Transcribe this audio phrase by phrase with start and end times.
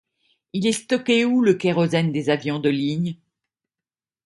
[0.53, 3.17] Il est stocké où le kérosène des avions de ligne?